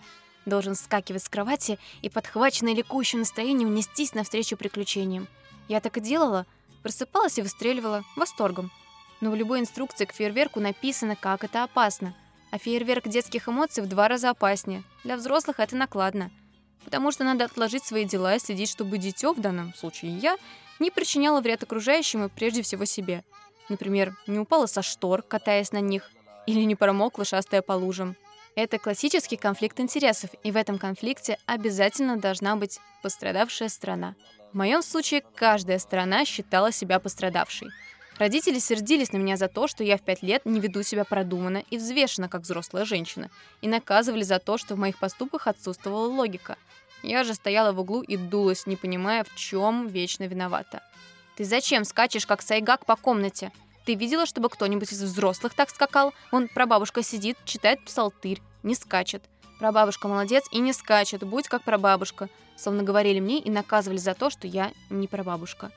должен 0.47 0.75
вскакивать 0.75 1.23
с 1.23 1.29
кровати 1.29 1.77
и, 2.01 2.09
подхваченный 2.09 2.73
ликующим 2.73 3.19
настроением, 3.19 3.73
нестись 3.73 4.13
навстречу 4.13 4.57
приключениям. 4.57 5.27
Я 5.67 5.81
так 5.81 5.97
и 5.97 6.01
делала, 6.01 6.45
просыпалась 6.83 7.37
и 7.37 7.41
выстреливала 7.41 8.03
восторгом. 8.15 8.71
Но 9.19 9.31
в 9.31 9.35
любой 9.35 9.59
инструкции 9.59 10.05
к 10.05 10.13
фейерверку 10.13 10.59
написано, 10.59 11.15
как 11.15 11.43
это 11.43 11.63
опасно. 11.63 12.15
А 12.51 12.57
фейерверк 12.57 13.07
детских 13.07 13.49
эмоций 13.49 13.83
в 13.83 13.87
два 13.87 14.07
раза 14.07 14.29
опаснее. 14.29 14.83
Для 15.03 15.17
взрослых 15.17 15.59
это 15.59 15.75
накладно. 15.75 16.31
Потому 16.85 17.11
что 17.11 17.25
надо 17.25 17.43
отложить 17.43 17.83
свои 17.83 18.05
дела 18.05 18.35
и 18.35 18.39
следить, 18.39 18.69
чтобы 18.69 18.97
дитё, 18.97 19.33
в 19.33 19.41
данном 19.41 19.73
случае 19.73 20.17
я, 20.17 20.37
не 20.79 20.91
причиняло 20.91 21.41
вред 21.41 21.63
окружающим 21.63 22.25
и 22.25 22.29
прежде 22.29 22.61
всего 22.61 22.85
себе. 22.85 23.23
Например, 23.69 24.15
не 24.27 24.39
упала 24.39 24.65
со 24.65 24.81
штор, 24.81 25.21
катаясь 25.21 25.71
на 25.71 25.81
них, 25.81 26.11
или 26.45 26.61
не 26.61 26.75
промокла, 26.75 27.25
шастая 27.25 27.61
по 27.61 27.73
лужам. 27.73 28.15
Это 28.55 28.79
классический 28.79 29.37
конфликт 29.37 29.79
интересов, 29.79 30.31
и 30.43 30.51
в 30.51 30.57
этом 30.57 30.79
конфликте 30.79 31.37
обязательно 31.45 32.17
должна 32.17 32.55
быть 32.55 32.79
пострадавшая 33.03 33.69
сторона. 33.69 34.15
В 34.51 34.57
моем 34.57 34.81
случае 34.81 35.23
каждая 35.35 35.77
сторона 35.77 36.25
считала 36.25 36.71
себя 36.71 36.99
пострадавшей. 36.99 37.67
Родители 38.17 38.57
сердились 38.57 39.11
на 39.13 39.17
меня 39.17 39.37
за 39.37 39.47
то, 39.47 39.67
что 39.67 39.83
я 39.83 39.97
в 39.97 40.01
пять 40.01 40.23
лет 40.23 40.43
не 40.45 40.59
веду 40.59 40.81
себя 40.81 41.03
продуманно 41.03 41.63
и 41.69 41.77
взвешенно, 41.77 42.29
как 42.29 42.41
взрослая 42.41 42.83
женщина, 42.83 43.29
и 43.61 43.67
наказывали 43.67 44.23
за 44.23 44.39
то, 44.39 44.57
что 44.57 44.73
в 44.73 44.79
моих 44.79 44.97
поступках 44.97 45.45
отсутствовала 45.45 46.07
логика. 46.07 46.57
Я 47.03 47.23
же 47.23 47.33
стояла 47.33 47.71
в 47.71 47.79
углу 47.79 48.01
и 48.01 48.17
дулась, 48.17 48.65
не 48.65 48.75
понимая, 48.75 49.23
в 49.23 49.35
чем 49.35 49.87
вечно 49.87 50.23
виновата. 50.23 50.81
«Ты 51.35 51.43
зачем 51.43 51.83
скачешь, 51.83 52.25
как 52.25 52.41
сайгак, 52.41 52.85
по 52.85 52.95
комнате? 52.95 53.51
Ты 53.85 53.95
видела, 53.95 54.25
чтобы 54.25 54.49
кто-нибудь 54.49 54.91
из 54.91 55.01
взрослых 55.01 55.53
так 55.53 55.69
скакал? 55.69 56.13
Вон 56.31 56.47
прабабушка 56.47 57.03
сидит, 57.03 57.37
читает 57.45 57.83
псалтырь, 57.85 58.41
не 58.63 58.75
скачет. 58.75 59.23
Прабабушка 59.59 60.07
молодец 60.07 60.45
и 60.51 60.59
не 60.59 60.73
скачет, 60.73 61.23
будь 61.23 61.47
как 61.47 61.63
прабабушка. 61.63 62.29
Словно 62.55 62.83
говорили 62.83 63.19
мне 63.19 63.39
и 63.39 63.49
наказывали 63.49 63.97
за 63.97 64.13
то, 64.13 64.29
что 64.29 64.47
я 64.47 64.71
не 64.89 65.07
прабабушка. 65.07 65.71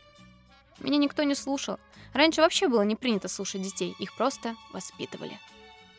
Меня 0.80 0.96
никто 0.96 1.22
не 1.22 1.34
слушал. 1.34 1.78
Раньше 2.14 2.40
вообще 2.40 2.68
было 2.68 2.82
не 2.82 2.96
принято 2.96 3.28
слушать 3.28 3.62
детей, 3.62 3.94
их 3.98 4.16
просто 4.16 4.56
воспитывали. 4.72 5.38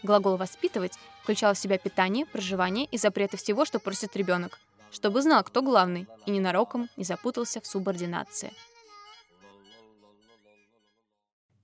Глагол 0.04 0.36
«воспитывать» 0.36 0.98
включал 1.22 1.54
в 1.54 1.58
себя 1.58 1.78
питание, 1.78 2.26
проживание 2.26 2.86
и 2.86 2.98
запреты 2.98 3.38
всего, 3.38 3.66
что 3.66 3.80
просит 3.80 4.16
ребенок, 4.16 4.60
чтобы 4.92 5.22
знал, 5.22 5.44
кто 5.44 5.62
главный, 5.62 6.08
и 6.26 6.32
ненароком 6.32 6.90
не 6.98 7.04
запутался 7.04 7.62
в 7.62 7.68
субординации. 7.68 8.54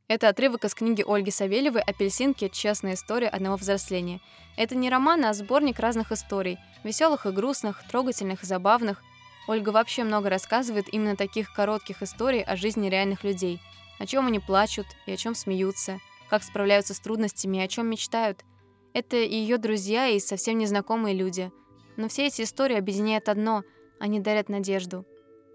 Это 0.07 0.29
отрывок 0.29 0.63
из 0.63 0.73
книги 0.73 1.03
Ольги 1.05 1.31
Савельевой 1.31 1.81
«Апельсинки. 1.81 2.47
Честная 2.47 2.93
история 2.93 3.27
одного 3.27 3.57
взросления». 3.57 4.21
Это 4.55 4.73
не 4.73 4.89
роман, 4.89 5.25
а 5.25 5.33
сборник 5.33 5.79
разных 5.79 6.13
историй. 6.13 6.57
Веселых 6.85 7.25
и 7.25 7.31
грустных, 7.31 7.85
трогательных 7.89 8.43
и 8.43 8.45
забавных. 8.45 9.03
Ольга 9.49 9.69
вообще 9.69 10.05
много 10.05 10.29
рассказывает 10.29 10.87
именно 10.93 11.17
таких 11.17 11.53
коротких 11.53 12.01
историй 12.01 12.41
о 12.41 12.55
жизни 12.55 12.89
реальных 12.89 13.25
людей. 13.25 13.59
О 13.99 14.05
чем 14.05 14.27
они 14.27 14.39
плачут 14.39 14.87
и 15.07 15.11
о 15.11 15.17
чем 15.17 15.35
смеются, 15.35 15.99
как 16.29 16.43
справляются 16.43 16.93
с 16.93 16.99
трудностями 17.01 17.57
и 17.57 17.61
о 17.61 17.67
чем 17.67 17.87
мечтают. 17.87 18.45
Это 18.93 19.17
и 19.17 19.35
ее 19.35 19.57
друзья, 19.57 20.07
и 20.07 20.19
совсем 20.19 20.57
незнакомые 20.57 21.15
люди. 21.15 21.51
Но 21.97 22.07
все 22.07 22.27
эти 22.27 22.43
истории 22.43 22.77
объединяет 22.77 23.27
одно– 23.27 23.63
они 23.99 24.19
дарят 24.19 24.47
надежду. 24.47 25.05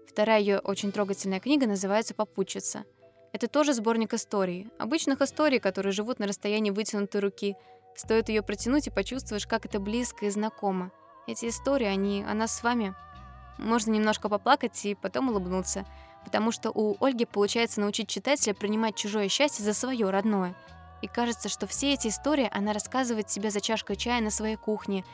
Вторая 0.07 0.39
ее 0.39 0.59
очень 0.59 0.91
трогательная 0.91 1.39
книга 1.39 1.65
называется 1.65 2.13
«Попутчица». 2.13 2.83
Это 3.31 3.47
тоже 3.47 3.73
сборник 3.73 4.13
историй. 4.13 4.69
Обычных 4.77 5.21
историй, 5.21 5.59
которые 5.59 5.91
живут 5.91 6.19
на 6.19 6.27
расстоянии 6.27 6.69
вытянутой 6.69 7.21
руки. 7.21 7.55
Стоит 7.95 8.29
ее 8.29 8.43
протянуть 8.43 8.87
и 8.87 8.91
почувствуешь, 8.91 9.47
как 9.47 9.65
это 9.65 9.79
близко 9.79 10.25
и 10.25 10.29
знакомо. 10.29 10.91
Эти 11.25 11.47
истории, 11.47 11.87
они 11.87 12.23
о 12.27 12.33
нас 12.33 12.55
с 12.55 12.63
вами. 12.63 12.93
Можно 13.57 13.91
немножко 13.91 14.29
поплакать 14.29 14.85
и 14.85 14.93
потом 14.93 15.29
улыбнуться, 15.29 15.85
потому 16.25 16.51
что 16.51 16.69
у 16.69 16.97
Ольги 17.03 17.25
получается 17.25 17.81
научить 17.81 18.09
читателя 18.09 18.53
принимать 18.53 18.95
чужое 18.95 19.29
счастье 19.29 19.63
за 19.63 19.73
свое 19.73 20.09
родное. 20.09 20.55
И 21.01 21.07
кажется, 21.07 21.49
что 21.49 21.65
все 21.65 21.93
эти 21.93 22.09
истории 22.09 22.49
она 22.51 22.73
рассказывает 22.73 23.29
себе 23.29 23.49
за 23.49 23.61
чашкой 23.61 23.95
чая 23.95 24.21
на 24.21 24.29
своей 24.29 24.57
кухне. 24.57 25.05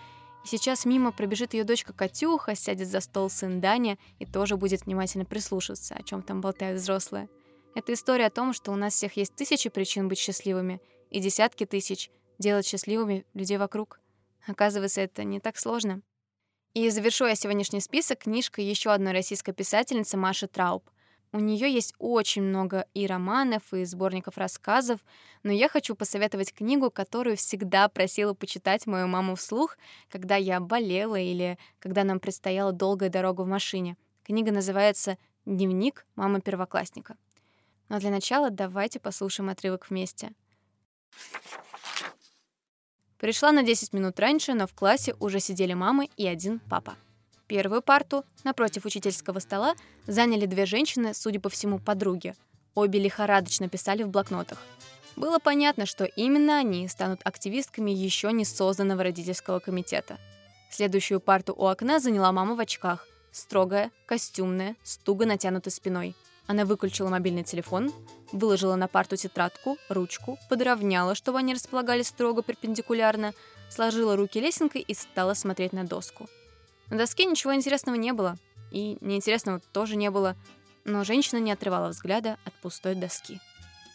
И 0.44 0.48
сейчас 0.48 0.86
мимо 0.86 1.12
пробежит 1.12 1.54
ее 1.54 1.64
дочка 1.64 1.94
Катюха, 1.94 2.56
сядет 2.56 2.88
за 2.88 3.02
стол 3.02 3.30
сын 3.30 3.60
Даня 3.60 3.98
и 4.20 4.26
тоже 4.26 4.58
будет 4.58 4.86
внимательно 4.86 5.26
прислушиваться, 5.26 5.96
о 5.96 6.04
чем 6.04 6.22
там 6.22 6.42
болтают 6.42 6.80
взрослые. 6.80 7.28
Это 7.76 7.94
история 7.94 8.28
о 8.28 8.32
том, 8.32 8.54
что 8.54 8.72
у 8.72 8.76
нас 8.76 8.94
всех 8.94 9.18
есть 9.18 9.36
тысячи 9.36 9.70
причин 9.70 10.08
быть 10.08 10.18
счастливыми 10.18 10.82
и 11.10 11.20
десятки 11.20 11.66
тысяч 11.66 12.10
делать 12.38 12.66
счастливыми 12.66 13.26
людей 13.34 13.58
вокруг. 13.58 14.00
Оказывается, 14.48 15.02
это 15.02 15.24
не 15.24 15.40
так 15.40 15.58
сложно. 15.58 16.02
И 16.74 16.90
завершу 16.90 17.26
я 17.26 17.36
сегодняшний 17.36 17.82
список 17.82 18.20
книжкой 18.20 18.66
еще 18.66 18.92
одной 18.92 19.12
российской 19.12 19.52
писательницы 19.52 20.18
Маши 20.18 20.48
Трауб. 20.48 20.90
У 21.32 21.40
нее 21.40 21.72
есть 21.72 21.94
очень 22.00 22.42
много 22.42 22.88
и 22.96 23.06
романов, 23.06 23.72
и 23.72 23.86
сборников 23.86 24.38
рассказов, 24.38 25.00
но 25.44 25.52
я 25.52 25.70
хочу 25.70 25.96
посоветовать 25.96 26.54
книгу, 26.54 26.90
которую 26.90 27.38
всегда 27.38 27.88
просила 27.88 28.34
почитать 28.34 28.88
мою 28.88 29.08
маму 29.08 29.36
вслух, 29.36 29.78
когда 30.10 30.36
я 30.38 30.60
болела 30.60 31.20
или 31.20 31.60
когда 31.78 32.04
нам 32.04 32.20
предстояла 32.20 32.72
долгая 32.72 33.10
дорога 33.10 33.42
в 33.42 33.48
машине. 33.48 33.96
Книга 34.24 34.52
называется 34.52 35.18
«Дневник 35.46 36.06
мамы 36.16 36.42
первоклассника». 36.42 37.16
Но 37.90 38.00
для 38.00 38.10
начала 38.10 38.50
давайте 38.50 39.00
послушаем 39.00 39.50
отрывок 39.50 39.90
вместе. 39.90 40.32
Пришла 43.20 43.52
на 43.52 43.62
10 43.62 43.94
минут 43.94 44.20
раньше, 44.20 44.54
но 44.54 44.66
в 44.66 44.74
классе 44.74 45.16
уже 45.20 45.40
сидели 45.40 45.74
мамы 45.74 46.10
и 46.18 46.26
один 46.26 46.60
папа. 46.60 46.96
Первую 47.50 47.82
парту, 47.82 48.24
напротив 48.46 48.86
учительского 48.86 49.40
стола, 49.40 49.76
заняли 50.08 50.46
две 50.46 50.66
женщины, 50.66 51.14
судя 51.14 51.42
по 51.42 51.50
всему, 51.50 51.80
подруги. 51.80 52.34
Обе 52.76 53.00
лихорадочно 53.00 53.68
писали 53.68 54.04
в 54.04 54.10
блокнотах. 54.10 54.60
Было 55.18 55.40
понятно, 55.40 55.86
что 55.86 56.06
именно 56.06 56.60
они 56.60 56.88
станут 56.88 57.20
активистками 57.26 57.92
еще 57.92 58.32
не 58.32 58.46
созданного 58.46 59.04
родительского 59.04 59.60
комитета. 59.60 60.18
Следующую 60.72 61.20
парту 61.20 61.54
у 61.58 61.66
окна 61.66 62.00
заняла 62.00 62.32
мама 62.32 62.56
в 62.56 62.60
очках. 62.62 63.06
Строгая, 63.34 63.92
костюмная, 64.06 64.78
с 64.84 64.98
туго 64.98 65.26
натянутой 65.26 65.74
спиной– 65.74 66.16
она 66.50 66.66
выключила 66.66 67.10
мобильный 67.10 67.44
телефон, 67.44 67.94
выложила 68.32 68.76
на 68.76 68.88
парту 68.88 69.16
тетрадку, 69.16 69.78
ручку, 69.88 70.40
подровняла, 70.50 71.14
чтобы 71.14 71.38
они 71.38 71.54
располагались 71.54 72.08
строго 72.08 72.42
перпендикулярно, 72.42 73.36
сложила 73.70 74.16
руки 74.16 74.40
лесенкой 74.40 74.82
и 74.82 74.96
стала 74.96 75.36
смотреть 75.36 75.74
на 75.74 75.84
доску. 75.84 76.28
На 76.90 76.98
доске 76.98 77.26
ничего 77.26 77.54
интересного 77.54 77.96
не 77.96 78.14
было, 78.14 78.38
и 78.72 78.98
неинтересного 79.02 79.60
тоже 79.60 79.96
не 79.96 80.10
было, 80.10 80.36
но 80.86 81.04
женщина 81.04 81.40
не 81.40 81.52
отрывала 81.52 81.90
взгляда 81.90 82.38
от 82.46 82.54
пустой 82.62 82.96
доски. 82.96 83.40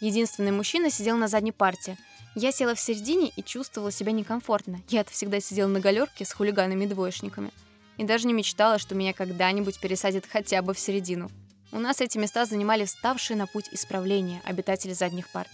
Единственный 0.01 0.51
мужчина 0.51 0.89
сидел 0.89 1.17
на 1.17 1.27
задней 1.27 1.51
парте. 1.51 1.97
Я 2.35 2.51
села 2.51 2.75
в 2.75 2.79
середине 2.79 3.31
и 3.35 3.43
чувствовала 3.43 3.91
себя 3.91 4.11
некомфортно. 4.11 4.81
Я-то 4.89 5.11
всегда 5.11 5.39
сидела 5.39 5.67
на 5.67 5.79
галерке 5.79 6.25
с 6.25 6.33
хулиганами-двоечниками. 6.33 7.51
И 7.97 8.03
даже 8.03 8.27
не 8.27 8.33
мечтала, 8.33 8.77
что 8.77 8.93
меня 8.93 9.13
когда-нибудь 9.13 9.79
пересадят 9.79 10.25
хотя 10.29 10.61
бы 10.61 10.73
в 10.73 10.79
середину. 10.79 11.29
У 11.71 11.79
нас 11.79 12.01
эти 12.01 12.17
места 12.17 12.45
занимали 12.45 12.85
вставшие 12.85 13.37
на 13.37 13.47
путь 13.47 13.69
исправления 13.71 14.41
обитатели 14.43 14.93
задних 14.93 15.29
парт. 15.29 15.49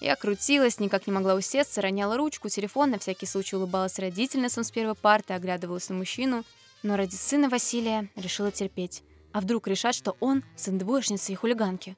Я 0.00 0.16
крутилась, 0.16 0.80
никак 0.80 1.06
не 1.06 1.12
могла 1.12 1.34
усесться, 1.34 1.82
роняла 1.82 2.16
ручку, 2.16 2.48
телефон, 2.48 2.90
на 2.90 2.98
всякий 2.98 3.26
случай 3.26 3.56
улыбалась 3.56 3.98
родительницам 3.98 4.64
с 4.64 4.70
первой 4.70 4.94
парты, 4.94 5.34
оглядывалась 5.34 5.88
на 5.88 5.96
мужчину. 5.96 6.44
Но 6.82 6.96
ради 6.96 7.14
сына 7.14 7.48
Василия 7.48 8.08
решила 8.16 8.50
терпеть. 8.50 9.02
А 9.32 9.40
вдруг 9.40 9.68
решат, 9.68 9.94
что 9.94 10.16
он 10.20 10.42
сын 10.56 10.78
двоечницы 10.78 11.32
и 11.32 11.34
хулиганки? 11.34 11.96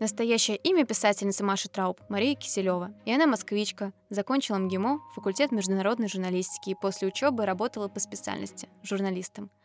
Настоящее 0.00 0.56
имя 0.56 0.84
писательницы 0.84 1.44
Маши 1.44 1.68
Трауб– 1.68 2.00
Мария 2.08 2.34
Киселева. 2.34 2.92
И 3.04 3.12
она 3.12 3.26
москвичка, 3.26 3.92
закончила 4.10 4.58
МГИМО, 4.58 5.00
факультет 5.14 5.52
международной 5.52 6.08
журналистики 6.08 6.70
и 6.70 6.74
после 6.74 7.08
учебы 7.08 7.46
работала 7.46 7.88
по 7.88 8.00
специальности– 8.00 8.68
журналистом– 8.82 9.50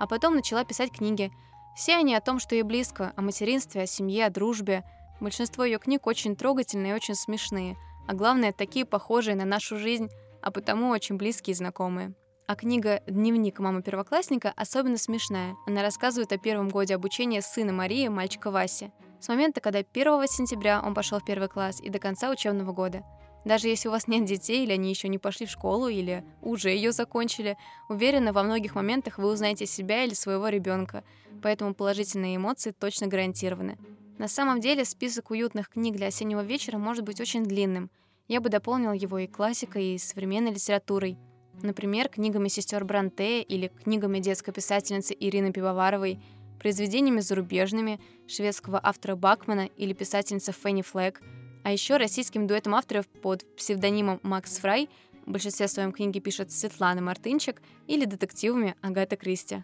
а 0.00 0.06
потом 0.06 0.34
начала 0.34 0.64
писать 0.64 0.90
книги. 0.90 1.30
Все 1.76 1.96
они 1.96 2.14
о 2.14 2.22
том, 2.22 2.40
что 2.40 2.54
ей 2.54 2.62
близко, 2.62 3.12
о 3.16 3.20
материнстве, 3.22 3.82
о 3.82 3.86
семье, 3.86 4.26
о 4.26 4.30
дружбе. 4.30 4.82
Большинство 5.20 5.62
ее 5.62 5.78
книг 5.78 6.06
очень 6.06 6.34
трогательные 6.34 6.92
и 6.92 6.96
очень 6.96 7.14
смешные, 7.14 7.76
а 8.08 8.14
главное, 8.14 8.52
такие 8.52 8.86
похожие 8.86 9.36
на 9.36 9.44
нашу 9.44 9.76
жизнь, 9.76 10.08
а 10.42 10.50
потому 10.50 10.90
очень 10.90 11.16
близкие 11.16 11.52
и 11.52 11.56
знакомые. 11.56 12.14
А 12.46 12.56
книга 12.56 13.00
«Дневник 13.06 13.58
мамы 13.60 13.82
первоклассника» 13.82 14.52
особенно 14.56 14.96
смешная. 14.96 15.54
Она 15.66 15.82
рассказывает 15.82 16.32
о 16.32 16.38
первом 16.38 16.68
годе 16.68 16.94
обучения 16.94 17.42
сына 17.42 17.72
Марии, 17.72 18.08
мальчика 18.08 18.50
Васи. 18.50 18.90
С 19.20 19.28
момента, 19.28 19.60
когда 19.60 19.80
1 19.80 19.86
сентября 20.26 20.82
он 20.84 20.94
пошел 20.94 21.20
в 21.20 21.24
первый 21.24 21.48
класс 21.48 21.80
и 21.80 21.90
до 21.90 21.98
конца 21.98 22.30
учебного 22.30 22.72
года– 22.72 23.04
даже 23.44 23.68
если 23.68 23.88
у 23.88 23.90
вас 23.90 24.06
нет 24.06 24.26
детей, 24.26 24.64
или 24.64 24.72
они 24.72 24.90
еще 24.90 25.08
не 25.08 25.18
пошли 25.18 25.46
в 25.46 25.50
школу, 25.50 25.88
или 25.88 26.24
уже 26.42 26.70
ее 26.70 26.92
закончили, 26.92 27.56
уверена, 27.88 28.32
во 28.32 28.42
многих 28.42 28.74
моментах 28.74 29.18
вы 29.18 29.28
узнаете 29.28 29.66
себя 29.66 30.04
или 30.04 30.14
своего 30.14 30.48
ребенка, 30.48 31.04
поэтому 31.42 31.74
положительные 31.74 32.36
эмоции 32.36 32.72
точно 32.72 33.06
гарантированы. 33.06 33.78
На 34.18 34.28
самом 34.28 34.60
деле 34.60 34.84
список 34.84 35.30
уютных 35.30 35.70
книг 35.70 35.96
для 35.96 36.08
осеннего 36.08 36.42
вечера 36.42 36.76
может 36.76 37.04
быть 37.04 37.20
очень 37.20 37.44
длинным. 37.44 37.90
Я 38.30 38.40
бы 38.40 38.48
дополнил 38.48 38.92
его 38.92 39.18
и 39.18 39.26
классикой, 39.26 39.96
и 39.96 39.98
современной 39.98 40.52
литературой. 40.52 41.18
Например, 41.62 42.08
книгами 42.08 42.48
сестер 42.48 42.86
Бранте 42.86 43.42
или 43.42 43.68
книгами 43.68 44.20
детской 44.20 44.52
писательницы 44.52 45.14
Ирины 45.20 45.52
Пивоваровой, 45.52 46.18
произведениями 46.58 47.20
зарубежными 47.20 48.00
шведского 48.26 48.80
автора 48.82 49.16
Бакмана 49.16 49.68
или 49.76 49.92
писательницы 49.92 50.52
Фенни 50.52 50.80
Флэг– 50.80 51.20
а 51.62 51.72
еще 51.72 51.96
российским 51.96 52.46
дуэтом 52.46 52.74
авторов 52.74 53.06
под 53.08 53.44
псевдонимом 53.56 54.20
Макс 54.22 54.58
Фрай 54.58 54.88
в 55.26 55.30
большинстве 55.30 55.68
своем 55.68 55.92
книги 55.92 56.18
пишет 56.18 56.50
Светлана 56.50 57.02
Мартынчик 57.02 57.60
или 57.86 58.04
детективами 58.04 58.74
Агата 58.80 59.16
Кристи. 59.16 59.62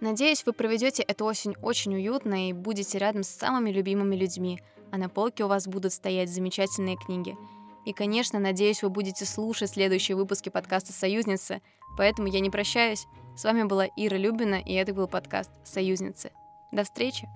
Надеюсь, 0.00 0.44
вы 0.44 0.52
проведете 0.52 1.02
эту 1.02 1.24
осень 1.24 1.54
очень 1.62 1.94
уютно 1.94 2.48
и 2.48 2.52
будете 2.52 2.98
рядом 2.98 3.22
с 3.22 3.28
самыми 3.28 3.70
любимыми 3.70 4.16
людьми, 4.16 4.60
а 4.92 4.98
на 4.98 5.08
полке 5.08 5.44
у 5.44 5.48
вас 5.48 5.66
будут 5.66 5.92
стоять 5.92 6.30
замечательные 6.30 6.96
книги. 6.96 7.36
И, 7.84 7.92
конечно, 7.92 8.38
надеюсь, 8.38 8.82
вы 8.82 8.90
будете 8.90 9.24
слушать 9.24 9.70
следующие 9.70 10.16
выпуски 10.16 10.50
подкаста 10.50 10.92
«Союзницы», 10.92 11.60
поэтому 11.96 12.28
я 12.28 12.38
не 12.38 12.50
прощаюсь. 12.50 13.06
С 13.36 13.42
вами 13.42 13.64
была 13.64 13.86
Ира 13.96 14.16
Любина, 14.16 14.60
и 14.60 14.74
это 14.74 14.94
был 14.94 15.08
подкаст 15.08 15.50
«Союзницы». 15.64 16.30
До 16.70 16.84
встречи! 16.84 17.28